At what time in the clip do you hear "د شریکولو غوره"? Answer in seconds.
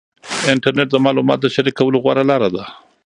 1.45-2.23